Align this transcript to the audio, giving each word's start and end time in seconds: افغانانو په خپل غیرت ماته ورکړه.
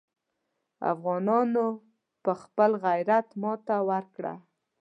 افغانانو 0.91 1.65
په 2.23 2.31
خپل 2.41 2.71
غیرت 2.85 3.27
ماته 3.41 3.77
ورکړه. 3.89 4.33